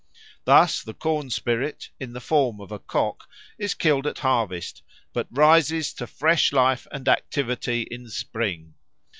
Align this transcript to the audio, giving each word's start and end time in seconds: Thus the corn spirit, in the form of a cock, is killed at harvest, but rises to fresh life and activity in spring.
Thus 0.45 0.81
the 0.81 0.95
corn 0.95 1.29
spirit, 1.29 1.91
in 1.99 2.13
the 2.13 2.19
form 2.19 2.59
of 2.59 2.71
a 2.71 2.79
cock, 2.79 3.29
is 3.59 3.75
killed 3.75 4.07
at 4.07 4.17
harvest, 4.17 4.81
but 5.13 5.27
rises 5.29 5.93
to 5.93 6.07
fresh 6.07 6.51
life 6.51 6.87
and 6.91 7.07
activity 7.07 7.83
in 7.91 8.09
spring. 8.09 8.73